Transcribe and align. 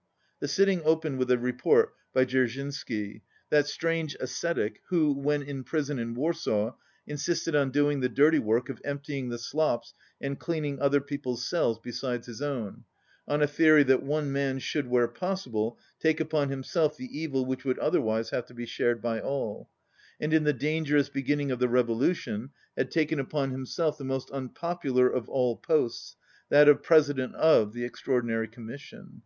I 0.00 0.36
The 0.40 0.48
sitting 0.48 0.80
opened 0.86 1.18
with 1.18 1.30
a 1.30 1.36
report 1.36 1.92
by 2.14 2.24
Dserzhin 2.24 2.72
sky, 2.72 3.20
that 3.50 3.66
strange 3.66 4.16
ascetic 4.18 4.80
w'ho, 4.90 5.14
when 5.14 5.42
in 5.42 5.62
prison 5.62 5.98
in 5.98 6.14
Warsaw, 6.14 6.72
insisted 7.06 7.54
on 7.54 7.70
doing 7.70 8.00
the 8.00 8.08
dirty 8.08 8.38
work 8.38 8.70
of 8.70 8.80
emptying 8.82 9.28
the 9.28 9.36
slops 9.36 9.92
and 10.18 10.40
cleaning 10.40 10.80
other 10.80 11.02
people's 11.02 11.46
cells 11.46 11.78
besides 11.78 12.26
his 12.28 12.40
own, 12.40 12.84
on 13.28 13.42
a 13.42 13.46
theory 13.46 13.82
that 13.82 14.02
one 14.02 14.32
man 14.32 14.58
should 14.58 14.86
where 14.86 15.06
possible 15.06 15.78
take 15.98 16.18
upon 16.18 16.48
himself 16.48 16.96
the 16.96 17.04
evil 17.04 17.44
which 17.44 17.66
would 17.66 17.78
otherwise 17.78 18.30
have 18.30 18.46
to 18.46 18.54
be 18.54 18.64
shared 18.64 19.02
by 19.02 19.20
all; 19.20 19.68
and 20.18 20.32
in 20.32 20.44
the 20.44 20.54
dangerous 20.54 21.10
beginning 21.10 21.50
of 21.50 21.58
the 21.58 21.68
revolution 21.68 22.48
had 22.74 22.90
taken 22.90 23.20
upon 23.20 23.50
himself 23.50 23.98
the 23.98 24.04
most 24.04 24.30
unpopular 24.30 25.10
of 25.10 25.28
all 25.28 25.58
posts, 25.58 26.16
that 26.48 26.70
of 26.70 26.82
President 26.82 27.34
of 27.34 27.74
the 27.74 27.84
Extraordinary 27.84 28.48
Commission. 28.48 29.20